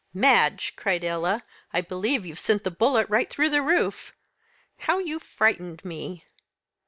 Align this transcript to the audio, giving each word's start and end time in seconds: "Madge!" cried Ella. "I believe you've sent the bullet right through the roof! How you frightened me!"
"Madge!" 0.15 0.75
cried 0.75 1.03
Ella. 1.03 1.43
"I 1.71 1.81
believe 1.81 2.25
you've 2.25 2.39
sent 2.39 2.63
the 2.63 2.71
bullet 2.71 3.07
right 3.07 3.29
through 3.29 3.51
the 3.51 3.61
roof! 3.61 4.13
How 4.79 4.97
you 4.97 5.19
frightened 5.19 5.85
me!" 5.85 6.25